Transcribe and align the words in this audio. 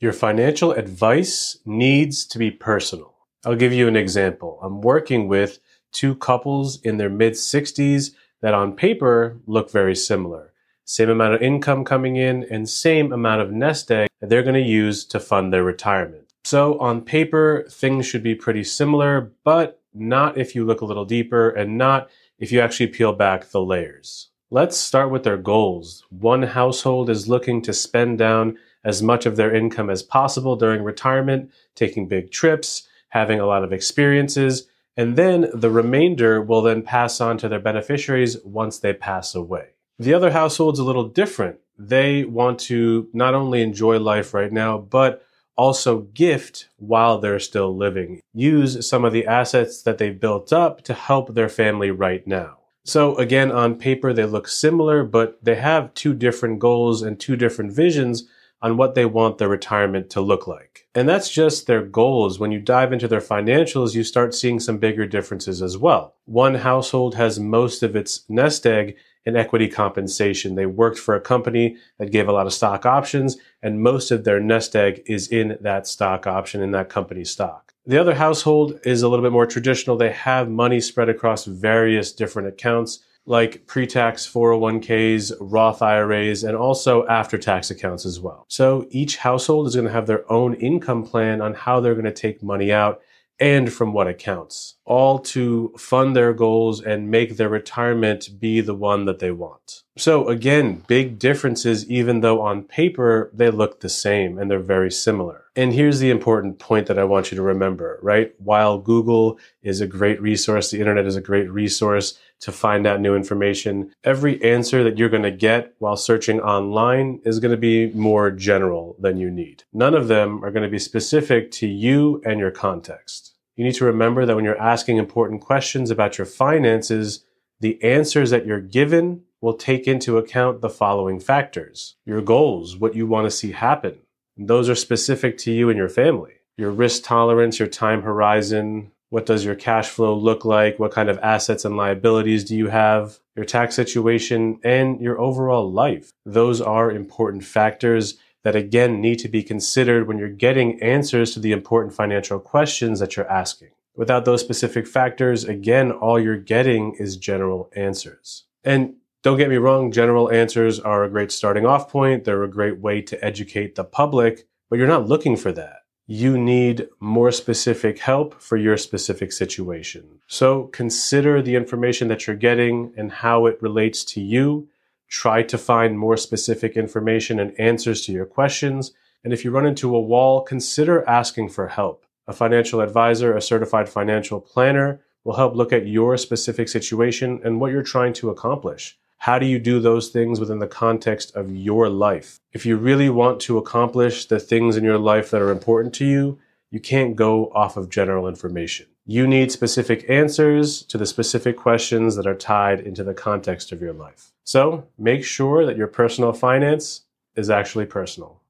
Your 0.00 0.12
financial 0.12 0.70
advice 0.70 1.58
needs 1.66 2.24
to 2.26 2.38
be 2.38 2.52
personal. 2.52 3.16
I'll 3.44 3.56
give 3.56 3.72
you 3.72 3.88
an 3.88 3.96
example. 3.96 4.60
I'm 4.62 4.80
working 4.80 5.26
with 5.26 5.58
two 5.90 6.14
couples 6.14 6.80
in 6.82 6.98
their 6.98 7.10
mid 7.10 7.32
60s 7.32 8.12
that 8.40 8.54
on 8.54 8.76
paper 8.76 9.40
look 9.46 9.72
very 9.72 9.96
similar. 9.96 10.52
Same 10.84 11.10
amount 11.10 11.34
of 11.34 11.42
income 11.42 11.84
coming 11.84 12.14
in 12.14 12.46
and 12.48 12.68
same 12.68 13.12
amount 13.12 13.40
of 13.40 13.50
nest 13.50 13.90
egg 13.90 14.08
that 14.20 14.30
they're 14.30 14.44
going 14.44 14.54
to 14.54 14.60
use 14.60 15.04
to 15.06 15.18
fund 15.18 15.52
their 15.52 15.64
retirement. 15.64 16.32
So 16.44 16.78
on 16.78 17.00
paper, 17.00 17.66
things 17.68 18.06
should 18.06 18.22
be 18.22 18.36
pretty 18.36 18.62
similar, 18.62 19.32
but 19.42 19.82
not 19.92 20.38
if 20.38 20.54
you 20.54 20.64
look 20.64 20.80
a 20.80 20.84
little 20.84 21.06
deeper 21.06 21.50
and 21.50 21.76
not 21.76 22.08
if 22.38 22.52
you 22.52 22.60
actually 22.60 22.86
peel 22.86 23.12
back 23.12 23.50
the 23.50 23.60
layers. 23.60 24.28
Let's 24.48 24.76
start 24.76 25.10
with 25.10 25.24
their 25.24 25.36
goals. 25.36 26.06
One 26.08 26.44
household 26.44 27.10
is 27.10 27.28
looking 27.28 27.62
to 27.62 27.72
spend 27.72 28.18
down 28.18 28.58
as 28.88 29.02
much 29.02 29.26
of 29.26 29.36
their 29.36 29.54
income 29.54 29.90
as 29.90 30.02
possible 30.02 30.56
during 30.56 30.82
retirement, 30.82 31.50
taking 31.74 32.08
big 32.08 32.30
trips, 32.30 32.88
having 33.10 33.38
a 33.38 33.44
lot 33.44 33.62
of 33.62 33.70
experiences, 33.70 34.66
and 34.96 35.14
then 35.14 35.50
the 35.52 35.70
remainder 35.70 36.40
will 36.40 36.62
then 36.62 36.80
pass 36.82 37.20
on 37.20 37.36
to 37.36 37.50
their 37.50 37.60
beneficiaries 37.60 38.38
once 38.44 38.78
they 38.78 38.94
pass 38.94 39.34
away. 39.34 39.66
The 39.98 40.14
other 40.14 40.30
household's 40.30 40.78
a 40.78 40.84
little 40.84 41.06
different. 41.06 41.58
They 41.78 42.24
want 42.24 42.60
to 42.60 43.08
not 43.12 43.34
only 43.34 43.60
enjoy 43.60 43.98
life 43.98 44.32
right 44.32 44.50
now, 44.50 44.78
but 44.78 45.22
also 45.54 46.00
gift 46.14 46.68
while 46.78 47.18
they're 47.18 47.38
still 47.38 47.76
living. 47.76 48.22
Use 48.32 48.88
some 48.88 49.04
of 49.04 49.12
the 49.12 49.26
assets 49.26 49.82
that 49.82 49.98
they've 49.98 50.18
built 50.18 50.50
up 50.50 50.82
to 50.84 50.94
help 50.94 51.34
their 51.34 51.50
family 51.50 51.90
right 51.90 52.26
now. 52.26 52.56
So 52.84 53.16
again, 53.16 53.52
on 53.52 53.74
paper, 53.74 54.14
they 54.14 54.24
look 54.24 54.48
similar, 54.48 55.04
but 55.04 55.38
they 55.44 55.56
have 55.56 55.92
two 55.92 56.14
different 56.14 56.58
goals 56.58 57.02
and 57.02 57.20
two 57.20 57.36
different 57.36 57.72
visions 57.72 58.26
on 58.60 58.76
what 58.76 58.94
they 58.94 59.04
want 59.04 59.38
their 59.38 59.48
retirement 59.48 60.10
to 60.10 60.20
look 60.20 60.46
like. 60.46 60.88
And 60.94 61.08
that's 61.08 61.30
just 61.30 61.66
their 61.66 61.82
goals. 61.82 62.38
When 62.38 62.50
you 62.50 62.58
dive 62.58 62.92
into 62.92 63.06
their 63.06 63.20
financials, 63.20 63.94
you 63.94 64.02
start 64.02 64.34
seeing 64.34 64.58
some 64.58 64.78
bigger 64.78 65.06
differences 65.06 65.62
as 65.62 65.78
well. 65.78 66.14
One 66.24 66.56
household 66.56 67.14
has 67.14 67.38
most 67.38 67.82
of 67.82 67.94
its 67.94 68.24
nest 68.28 68.66
egg 68.66 68.96
in 69.24 69.36
equity 69.36 69.68
compensation. 69.68 70.54
They 70.54 70.66
worked 70.66 70.98
for 70.98 71.14
a 71.14 71.20
company 71.20 71.76
that 71.98 72.10
gave 72.10 72.28
a 72.28 72.32
lot 72.32 72.46
of 72.46 72.52
stock 72.52 72.86
options, 72.86 73.36
and 73.62 73.82
most 73.82 74.10
of 74.10 74.24
their 74.24 74.40
nest 74.40 74.74
egg 74.74 75.02
is 75.06 75.28
in 75.28 75.58
that 75.60 75.86
stock 75.86 76.26
option, 76.26 76.62
in 76.62 76.70
that 76.72 76.88
company 76.88 77.24
stock. 77.24 77.74
The 77.86 77.98
other 77.98 78.14
household 78.14 78.80
is 78.84 79.02
a 79.02 79.08
little 79.08 79.24
bit 79.24 79.32
more 79.32 79.46
traditional. 79.46 79.96
They 79.96 80.12
have 80.12 80.48
money 80.48 80.80
spread 80.80 81.08
across 81.08 81.44
various 81.44 82.12
different 82.12 82.48
accounts 82.48 83.00
like 83.28 83.66
pre-tax 83.66 84.26
401ks, 84.26 85.32
Roth 85.38 85.82
IRAs, 85.82 86.44
and 86.44 86.56
also 86.56 87.06
after-tax 87.08 87.70
accounts 87.70 88.06
as 88.06 88.18
well. 88.18 88.46
So 88.48 88.86
each 88.90 89.18
household 89.18 89.66
is 89.66 89.74
going 89.74 89.86
to 89.86 89.92
have 89.92 90.06
their 90.06 90.30
own 90.32 90.54
income 90.54 91.04
plan 91.04 91.42
on 91.42 91.52
how 91.52 91.80
they're 91.80 91.94
going 91.94 92.06
to 92.06 92.12
take 92.12 92.42
money 92.42 92.72
out 92.72 93.02
and 93.38 93.72
from 93.72 93.92
what 93.92 94.08
accounts, 94.08 94.76
all 94.84 95.18
to 95.18 95.72
fund 95.78 96.16
their 96.16 96.32
goals 96.32 96.80
and 96.80 97.10
make 97.10 97.36
their 97.36 97.48
retirement 97.48 98.40
be 98.40 98.60
the 98.60 98.74
one 98.74 99.04
that 99.04 99.18
they 99.18 99.30
want. 99.30 99.84
So 99.98 100.28
again, 100.28 100.84
big 100.86 101.18
differences, 101.18 101.88
even 101.90 102.20
though 102.20 102.40
on 102.40 102.62
paper 102.62 103.30
they 103.34 103.50
look 103.50 103.80
the 103.80 103.88
same 103.88 104.38
and 104.38 104.48
they're 104.48 104.60
very 104.60 104.92
similar. 104.92 105.46
And 105.56 105.72
here's 105.72 105.98
the 105.98 106.10
important 106.10 106.60
point 106.60 106.86
that 106.86 107.00
I 107.00 107.04
want 107.04 107.32
you 107.32 107.36
to 107.36 107.42
remember, 107.42 107.98
right? 108.00 108.32
While 108.38 108.78
Google 108.78 109.40
is 109.60 109.80
a 109.80 109.88
great 109.88 110.22
resource, 110.22 110.70
the 110.70 110.78
internet 110.78 111.04
is 111.04 111.16
a 111.16 111.20
great 111.20 111.50
resource 111.50 112.16
to 112.40 112.52
find 112.52 112.86
out 112.86 113.00
new 113.00 113.16
information, 113.16 113.90
every 114.04 114.40
answer 114.44 114.84
that 114.84 114.96
you're 114.96 115.08
going 115.08 115.24
to 115.24 115.32
get 115.32 115.74
while 115.80 115.96
searching 115.96 116.40
online 116.40 117.20
is 117.24 117.40
going 117.40 117.50
to 117.50 117.56
be 117.56 117.90
more 117.92 118.30
general 118.30 118.94
than 119.00 119.16
you 119.16 119.28
need. 119.28 119.64
None 119.72 119.94
of 119.94 120.06
them 120.06 120.44
are 120.44 120.52
going 120.52 120.62
to 120.62 120.70
be 120.70 120.78
specific 120.78 121.50
to 121.52 121.66
you 121.66 122.22
and 122.24 122.38
your 122.38 122.52
context. 122.52 123.34
You 123.56 123.64
need 123.64 123.74
to 123.74 123.84
remember 123.84 124.24
that 124.24 124.36
when 124.36 124.44
you're 124.44 124.60
asking 124.60 124.98
important 124.98 125.40
questions 125.40 125.90
about 125.90 126.16
your 126.16 126.26
finances, 126.26 127.24
the 127.58 127.82
answers 127.82 128.30
that 128.30 128.46
you're 128.46 128.60
given 128.60 129.24
will 129.40 129.54
take 129.54 129.86
into 129.86 130.18
account 130.18 130.60
the 130.60 130.70
following 130.70 131.20
factors 131.20 131.96
your 132.04 132.20
goals, 132.20 132.76
what 132.76 132.94
you 132.94 133.06
want 133.06 133.24
to 133.26 133.30
see 133.30 133.52
happen. 133.52 133.98
Those 134.36 134.68
are 134.68 134.74
specific 134.74 135.38
to 135.38 135.52
you 135.52 135.68
and 135.68 135.76
your 135.76 135.88
family. 135.88 136.34
Your 136.56 136.70
risk 136.70 137.04
tolerance, 137.04 137.58
your 137.58 137.68
time 137.68 138.02
horizon, 138.02 138.90
what 139.10 139.26
does 139.26 139.44
your 139.44 139.54
cash 139.54 139.88
flow 139.88 140.14
look 140.14 140.44
like? 140.44 140.78
What 140.78 140.92
kind 140.92 141.08
of 141.08 141.18
assets 141.20 141.64
and 141.64 141.76
liabilities 141.76 142.44
do 142.44 142.54
you 142.54 142.68
have? 142.68 143.18
Your 143.36 143.46
tax 143.46 143.74
situation 143.74 144.60
and 144.62 145.00
your 145.00 145.18
overall 145.18 145.70
life. 145.70 146.12
Those 146.26 146.60
are 146.60 146.90
important 146.90 147.44
factors 147.44 148.18
that 148.44 148.54
again 148.54 149.00
need 149.00 149.18
to 149.20 149.28
be 149.28 149.42
considered 149.42 150.06
when 150.06 150.18
you're 150.18 150.28
getting 150.28 150.80
answers 150.82 151.32
to 151.34 151.40
the 151.40 151.52
important 151.52 151.94
financial 151.94 152.38
questions 152.38 153.00
that 153.00 153.16
you're 153.16 153.30
asking. 153.30 153.70
Without 153.96 154.24
those 154.24 154.40
specific 154.40 154.86
factors, 154.86 155.44
again, 155.44 155.90
all 155.90 156.20
you're 156.20 156.36
getting 156.36 156.94
is 156.94 157.16
general 157.16 157.70
answers. 157.74 158.44
And 158.62 158.94
don't 159.28 159.36
get 159.36 159.50
me 159.50 159.56
wrong, 159.56 159.92
general 159.92 160.32
answers 160.32 160.80
are 160.80 161.04
a 161.04 161.10
great 161.10 161.30
starting 161.30 161.66
off 161.66 161.90
point. 161.90 162.24
They're 162.24 162.44
a 162.44 162.50
great 162.50 162.78
way 162.78 163.02
to 163.02 163.22
educate 163.22 163.74
the 163.74 163.84
public, 163.84 164.48
but 164.70 164.78
you're 164.78 164.88
not 164.88 165.06
looking 165.06 165.36
for 165.36 165.52
that. 165.52 165.80
You 166.06 166.38
need 166.38 166.88
more 166.98 167.30
specific 167.30 167.98
help 167.98 168.40
for 168.40 168.56
your 168.56 168.78
specific 168.78 169.32
situation. 169.32 170.20
So 170.28 170.68
consider 170.68 171.42
the 171.42 171.56
information 171.56 172.08
that 172.08 172.26
you're 172.26 172.36
getting 172.36 172.94
and 172.96 173.12
how 173.12 173.44
it 173.44 173.60
relates 173.60 174.02
to 174.14 174.22
you. 174.22 174.66
Try 175.10 175.42
to 175.42 175.58
find 175.58 175.98
more 175.98 176.16
specific 176.16 176.74
information 176.74 177.38
and 177.38 177.52
answers 177.60 178.06
to 178.06 178.12
your 178.12 178.24
questions. 178.24 178.92
And 179.24 179.34
if 179.34 179.44
you 179.44 179.50
run 179.50 179.66
into 179.66 179.94
a 179.94 180.00
wall, 180.00 180.40
consider 180.40 181.06
asking 181.06 181.50
for 181.50 181.68
help. 181.68 182.06
A 182.26 182.32
financial 182.32 182.80
advisor, 182.80 183.36
a 183.36 183.42
certified 183.42 183.90
financial 183.90 184.40
planner 184.40 185.02
will 185.22 185.36
help 185.36 185.54
look 185.54 185.70
at 185.70 185.86
your 185.86 186.16
specific 186.16 186.66
situation 186.70 187.42
and 187.44 187.60
what 187.60 187.72
you're 187.72 187.82
trying 187.82 188.14
to 188.14 188.30
accomplish. 188.30 188.98
How 189.18 189.38
do 189.40 189.46
you 189.46 189.58
do 189.58 189.80
those 189.80 190.08
things 190.08 190.38
within 190.38 190.60
the 190.60 190.68
context 190.68 191.34
of 191.34 191.54
your 191.54 191.88
life? 191.88 192.38
If 192.52 192.64
you 192.64 192.76
really 192.76 193.10
want 193.10 193.40
to 193.40 193.58
accomplish 193.58 194.26
the 194.26 194.38
things 194.38 194.76
in 194.76 194.84
your 194.84 194.98
life 194.98 195.30
that 195.30 195.42
are 195.42 195.50
important 195.50 195.92
to 195.96 196.04
you, 196.04 196.38
you 196.70 196.78
can't 196.78 197.16
go 197.16 197.50
off 197.52 197.76
of 197.76 197.90
general 197.90 198.28
information. 198.28 198.86
You 199.04 199.26
need 199.26 199.50
specific 199.50 200.08
answers 200.08 200.82
to 200.84 200.96
the 200.96 201.06
specific 201.06 201.56
questions 201.56 202.14
that 202.14 202.26
are 202.26 202.34
tied 202.34 202.78
into 202.78 203.02
the 203.02 203.14
context 203.14 203.72
of 203.72 203.82
your 203.82 203.92
life. 203.92 204.32
So 204.44 204.86
make 204.96 205.24
sure 205.24 205.66
that 205.66 205.76
your 205.76 205.88
personal 205.88 206.32
finance 206.32 207.02
is 207.34 207.50
actually 207.50 207.86
personal. 207.86 208.40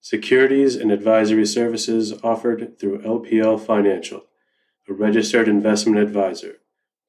Securities 0.00 0.76
and 0.76 0.92
advisory 0.92 1.46
services 1.46 2.12
offered 2.22 2.78
through 2.78 2.98
LPL 2.98 3.58
Financial, 3.58 4.24
a 4.88 4.92
registered 4.92 5.48
investment 5.48 5.98
advisor. 5.98 6.56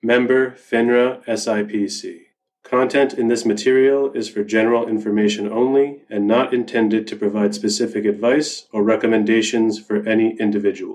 Member 0.02 0.52
FINRA 0.52 1.26
SIPC. 1.26 2.25
Content 2.66 3.14
in 3.14 3.28
this 3.28 3.46
material 3.46 4.12
is 4.14 4.28
for 4.28 4.44
general 4.44 4.88
information 4.88 5.48
only 5.48 6.02
and 6.10 6.26
not 6.26 6.52
intended 6.52 7.06
to 7.08 7.16
provide 7.16 7.54
specific 7.54 8.06
advice 8.06 8.66
or 8.72 8.82
recommendations 8.82 9.80
for 9.80 9.98
any 10.08 10.36
individual. 10.40 10.94